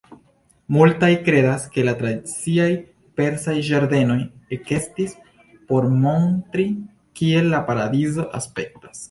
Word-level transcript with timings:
Multaj 0.75 1.09
kredas 1.25 1.65
ke 1.75 1.83
la 1.89 1.93
tradiciaj 1.99 2.69
persaj 3.21 3.55
ĝardenoj 3.67 4.17
ekestis 4.59 5.15
por 5.69 5.89
montri 6.07 6.67
kiel 7.21 7.53
la 7.55 7.63
paradizo 7.71 8.29
aspektas. 8.43 8.99